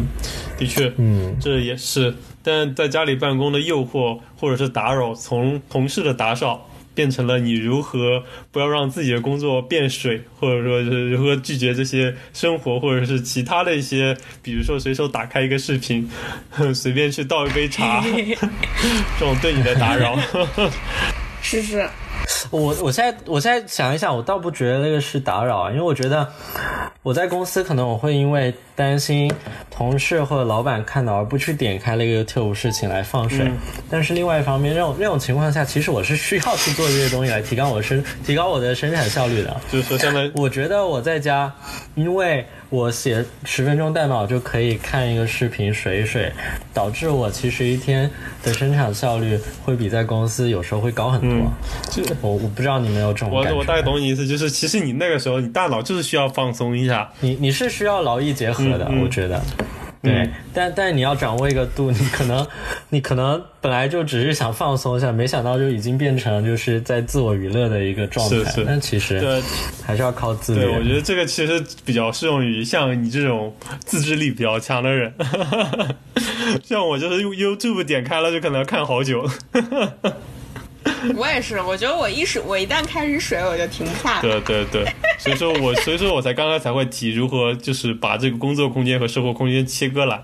[0.60, 2.14] 嗯的确，嗯，这也是。
[2.44, 16.10] 但在家里办公的诱惑或者是打扰，从同事的打扰变成了你如何不要让自己的工作变水，或者说是如何拒绝这些生活或者是其他的一些，比如说随手打开一个视频，
[16.74, 18.04] 随便去倒一杯茶，
[19.20, 20.18] 这种对你的打扰。
[21.42, 21.88] 是是，
[22.52, 26.28] 我我现在我现在想一想，我倒不觉得那个是打扰啊，因为我觉得
[27.02, 29.30] 我在公司可能我会因为担心
[29.70, 33.58] 同事或者老板看到而不去点开那个 YouTube 事情来放水，嗯
[33.90, 39.60] 但是另外一方面，这种这种情况下，其实我是需要去做这些东西来提高我生 提高我的生产效率的。
[39.70, 41.54] 就是说，相当于我觉得我在家，
[41.96, 46.32] 因为我写十分钟代码就可以看一个视频水一水，
[46.74, 48.10] 导致我其实一天
[48.44, 51.30] 的生产效率会比在公司有时候会高很多。
[51.30, 51.52] 嗯
[51.90, 53.52] 就我我不知道你们有这种感觉。
[53.52, 59.42] 我我大概懂你意思，就是其实你那个时候你大脑就是需要放松一下，你你是需要劳逸结合的，嗯嗯我觉得。
[60.02, 62.48] 对，嗯但但你要掌握一个度，你可能
[62.88, 68.38] 你可能本来就只是想放松一下，没想到就已经变成就是在自我娱乐的一个状态。
[68.38, 69.42] 是是但其实对
[69.86, 70.62] 还是要靠自律。
[70.62, 75.14] 对，我觉得这个其实比较适用于像你这种自制力比较强的人，
[76.64, 79.30] 像我就是用 YouTube 点开了就可能要看好久。
[81.16, 84.22] 我也是，我觉得我一水，我一旦开始水，我就停不下来。
[84.22, 84.86] 对对对，
[85.18, 90.22] 所以说我 所以说我才刚刚才会提如何就是把这个工作空间和生活空间切割来，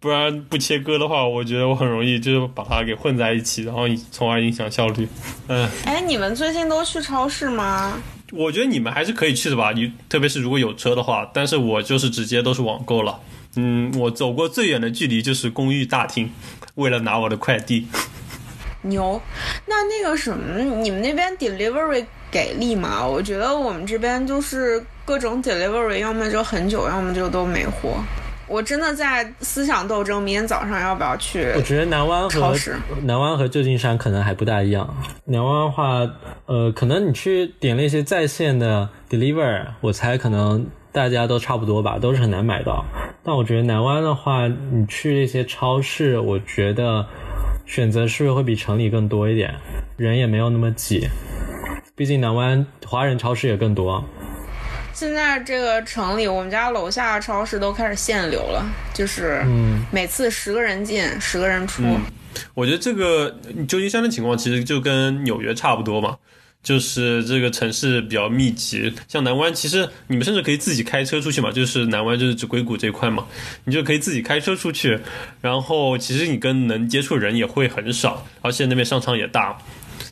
[0.00, 5.08] 不然不切割的话，我觉得我很容易就是把它给混在一起，然后从而影响效率。
[5.48, 8.00] 嗯，哎，你们最近都去超市吗？
[8.32, 13.20] 我觉得你们还是可以去的吧，你特别是如果有车的话，但是我就是直接都是网购了。
[13.56, 16.30] 嗯，我走过最远的距离就是公寓大厅，
[16.76, 17.86] 为了拿我的快递。
[18.82, 19.20] 牛，
[19.66, 23.06] 那那个什么，你们那边 delivery 给力吗？
[23.06, 27.96] 我觉得我们这边就是各种 delivery，要么就很久，要么就都没货。
[28.48, 31.50] 我真的在思想斗争，明天早上要不要去？
[31.56, 34.94] 我觉得南湾和超市南湾和旧金山可能还不大一样。
[35.24, 36.06] 南湾的话，
[36.44, 42.84] 呃，可能你去点那些在线的 deliver，我猜可能大家都差不多吧，都是很难买到。
[43.24, 47.06] 但我觉得南湾的话，你去那些超市，我觉得
[47.66, 49.54] 选择是不是会比城里更多一点，
[49.96, 51.08] 人也没有那么挤。
[51.94, 54.04] 毕竟南湾华人超市也更多。
[54.92, 61.82] 现在这个城里，我们家楼下超市都开始限流了，就是嗯每次十个人进，十个人出。
[61.82, 62.00] 嗯
[62.54, 66.16] 我觉得这个旧金山的情况其实就跟纽约差不多嘛，
[66.62, 68.92] 就是这个城市比较密集。
[69.08, 73.26] 像南湾，其实你们甚至可以自己开车出去嘛，就是南湾就是指硅谷这一块嘛，
[73.64, 74.98] 你就可以自己开车出去，
[75.40, 79.58] 然后其实你跟能接触人也会很少，而且那边商场也大。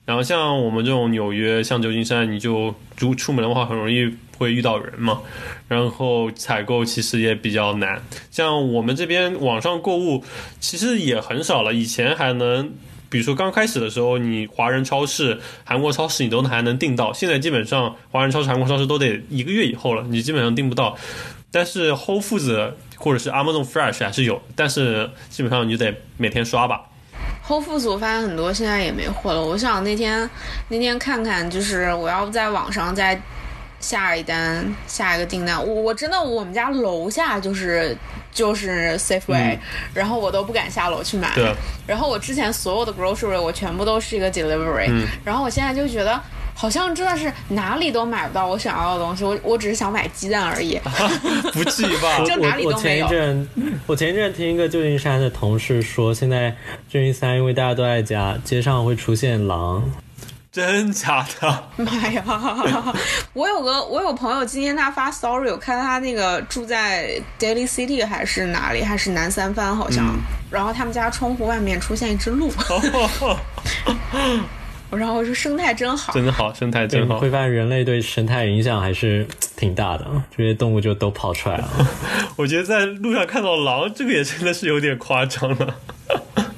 [0.04, 5.20] 然后像我们这种纽约，像旧金山，你就如出门的话，很容易会遇到人嘛。
[5.68, 8.02] 然后采购其实也比较难。
[8.30, 10.24] 像我们这边网上购物，
[10.58, 11.72] 其实也很少了。
[11.74, 12.72] 以前还能，
[13.10, 20.96] 比如说刚开始的时候，你华人超市、韩国超市你都还能订到，现在基本上华人超市、韩国超市都得一个月以后了，你基本上订不到。
[21.50, 26.82] 但是 Whole Foods 或者是 Amazon Fresh 还是有，但是基本上你就得每天刷吧。
[27.44, 29.44] Whole Foods 我发现很多现在也没货了。
[29.44, 30.30] 我想那天
[30.68, 33.20] 那天看看，就是我要不在网上再
[33.80, 35.56] 下一单下一个订单。
[35.58, 37.96] 我我真的我们家楼下就是
[38.32, 39.58] 就是 Safeway，、
[39.92, 41.28] 然后我都不敢下楼去买。
[41.30, 41.54] 嗯对，
[41.86, 46.20] 然后我之前所有的 grocery 我全部都是一个 delivery，、嗯然后我现在就觉得。
[46.52, 50.78] 好像真的是哪里都买不到我想要的东西，我我只是想买鸡蛋而已。
[51.54, 52.18] 不至于吧？
[52.26, 53.48] 就哪里我我前一都没有阵，
[53.86, 56.54] 我前一阵听一个旧金山的同事说，现在
[56.86, 59.90] 旧金山因为大家都在家，街上会出现狼。
[60.52, 61.62] 真假的？
[61.76, 62.24] 妈呀！
[63.34, 70.06] 我有个我有朋友，今天他发 story，我看他那个住在 Daily City 还是哪里，还是南三藩好像。
[70.08, 70.18] 嗯
[70.50, 72.50] 然后他们家窗户外面出现一只鹿，
[74.90, 76.12] 然后我说生态真好。
[76.12, 77.20] 真的好，生态真好。
[77.20, 79.24] 会发现人类对生态影响还是
[79.56, 80.04] 挺大的，
[80.36, 81.68] 这些动物就都跑出来了。
[82.34, 85.76] 我觉得在路上看到狼，这个也真的是有点夸张了。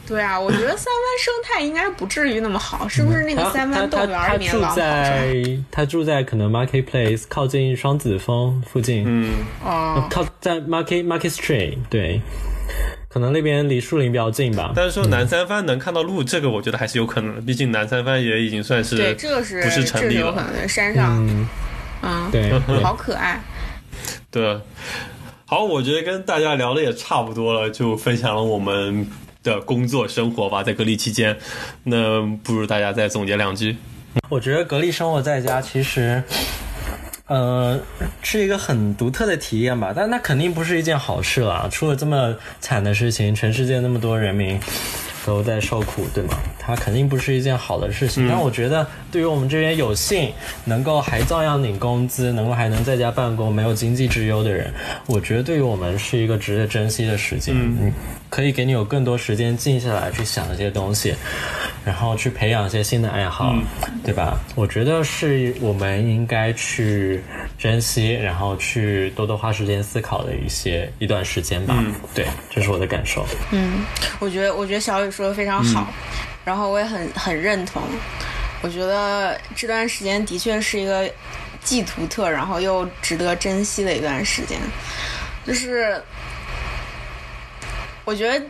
[0.06, 3.22] 对啊，我觉得三湾生态应该不至于那么好，是不是？
[3.24, 5.04] 那个三湾动物园里面住狼跑出来？
[5.04, 9.30] 在他住在可能 Marketplace 靠近双子峰附近，嗯，
[9.64, 12.20] 哦，靠在 Market Market Street 对，
[13.08, 14.72] 可能那边离树林比较近吧。
[14.74, 20.20] 但是说南三藩能看到鹿，这个我觉得还是有可能的，毕竟南三藩也已经算是对，这个是不是这里了。
[20.26, 21.48] 有可能的，山上，嗯，
[22.02, 23.40] 嗯，对，对好可爱。
[24.30, 24.60] 对，
[25.46, 29.06] 好，我觉得跟大家聊的也差不多了，就分享了我们
[29.42, 31.36] 的工作生活吧，在隔离期间，
[31.84, 33.76] 那不如大家再总结两句。
[34.28, 36.22] 我觉得隔离生活在家其实，
[37.26, 37.80] 呃，
[38.22, 41.68] 是一个很独特的体验吧，但那肯定不是一件好事了。
[41.70, 44.60] 出了这么惨的事情，全世界那么多人民
[45.24, 46.34] 都在受苦，对吗？
[46.64, 48.28] 它肯定不是一件好的事情。
[48.28, 50.32] 但我觉得，对于我们这边有幸
[50.64, 54.72] 能够还照样领工资，能够还能在家办公，没有经济之忧的人，
[55.06, 57.54] 我觉得对于我们是一个值得珍惜的时间。
[57.58, 57.92] 嗯，
[58.30, 61.14] 可以给你有更多时间静下来去想一些东西，
[61.84, 63.54] 然后去培养一些新的爱好，
[64.04, 64.38] 对吧？
[64.54, 67.22] 我觉得是我们应该去
[67.58, 71.74] 珍惜，然后去多多花时间思考的一些一段时间吧。
[71.78, 73.26] 嗯对，这是我的感受。
[73.50, 73.84] 嗯，
[74.18, 75.92] 我觉得我觉得小雨说的非常好，
[76.44, 77.82] 然后我也很很认同。
[78.62, 81.10] 我觉得这段时间的确是一个
[81.64, 84.56] 既独特，然后又值得珍惜的一段时间。
[85.44, 86.00] 就是
[88.04, 88.46] 我觉得，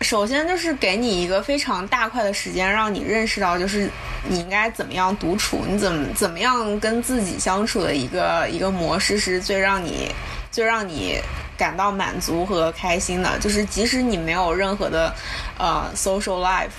[0.00, 3.88] 首先就是给你一个非常大块的时间，让你认识到，就是
[4.28, 10.12] 你应该怎么样独处，你怎么怎么样跟自己相处的一个一个模式，是最让你
[10.50, 11.20] 最让你
[11.56, 13.38] 感到满足和开心的。
[13.38, 15.14] 就是即使你没有任何的
[15.56, 16.70] 呃 social life。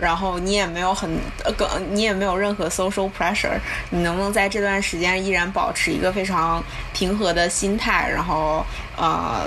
[0.00, 1.10] 然后你也没有很
[1.44, 3.58] 呃，更你也没有任何 social pressure，
[3.90, 8.64] 你能不能在这段时间依然保持一个非常平和的心态，然后
[8.96, 9.46] 呃，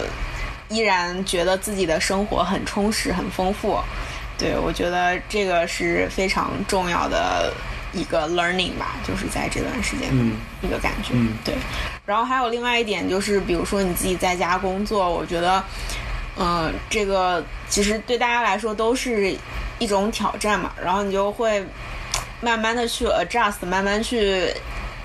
[0.70, 3.80] 依然觉得自己的生活很充实、很丰富？
[4.38, 7.54] 对我觉得这个是非常重要的
[7.94, 10.34] 一个 learning 吧，就是在这段时间嗯
[10.64, 11.12] 一个感觉。
[11.14, 11.54] 嗯对。
[12.08, 15.64] 然后还有另外一点就是，比如说你自己在家工作，我觉得，
[16.38, 19.36] 嗯、这个其实对大家来说都是
[19.80, 20.72] 一种挑战嘛。
[20.84, 21.64] 然后你就会
[22.40, 24.52] 慢慢的去 adjust，慢慢去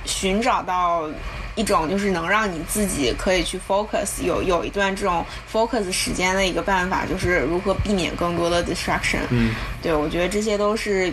[0.04, 1.08] 寻找到
[1.54, 9.20] 一种就是能让你自己可以去 focus，有有一段这种 focus 时间的一个办法，就是如何避免更多的 distraction。
[9.30, 11.12] 嗯对，我觉得这些都是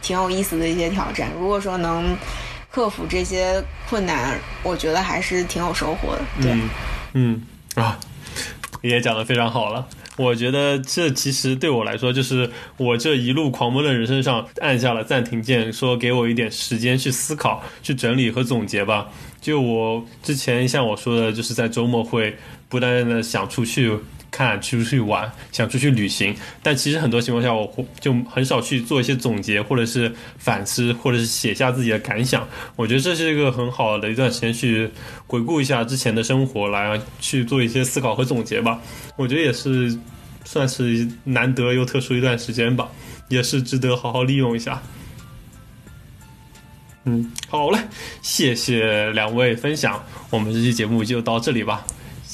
[0.00, 1.28] 挺有意思的一些挑战。
[1.38, 2.16] 如果说能
[2.70, 6.22] 克服这些困难，我觉得还是挺有收获的。
[6.40, 6.70] 对，嗯
[7.14, 7.42] 嗯
[7.74, 7.98] 啊，
[8.82, 9.86] 也讲得非常好了。
[10.18, 19.08] 我觉得这其实对我来说，就是我这一路狂奔的人生上按下了暂停键，说给我一点时间去思考、去整理和总结吧。
[19.40, 22.36] 就我之前像我说的，就是在周末会
[22.68, 23.90] 不断的想出去
[24.32, 32.48] 看、出去玩，想出去旅行，但其实很多情况下，我会就很少去做一些总结，或者是反思，或者是写下自己的感想。
[32.74, 34.90] 我觉得这是一个很好的一段时间去
[35.26, 38.80] 回顾一下之前的生活，来去做一些思考和总结吧。
[39.16, 39.96] 我觉得也是
[40.44, 42.90] 算是难得又特殊一段时间吧，
[43.28, 44.82] 也是值得好好利用一下。
[47.04, 47.78] 嗯，好嘞，
[48.22, 51.84] 谢谢两位分享，我们这期节目就到这里吧。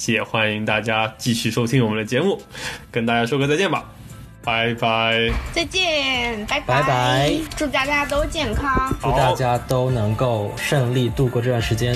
[0.06, 2.40] 也欢迎大家继续收听我们的节目，
[2.90, 3.84] 跟大家说个再见吧，
[4.44, 5.30] 拜拜。
[5.52, 8.94] 再见，拜拜拜祝大家都健康。
[9.02, 11.94] 祝大家都能够顺利度过这段时间。